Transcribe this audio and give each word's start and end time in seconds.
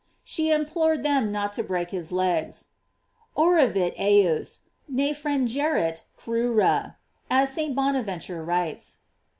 She 0.23 0.49
implored 0.51 1.03
them 1.03 1.31
not 1.31 1.53
to 1.53 1.63
break 1.63 1.91
his 1.91 2.11
legs: 2.11 2.69
"Oravit 3.37 3.99
eos, 3.99 4.61
ne 4.87 5.13
frangerent 5.13 6.01
crura," 6.17 6.95
as 7.29 7.53
St. 7.53 7.75
Bonaventure 7.75 8.43
writes. 8.43 9.01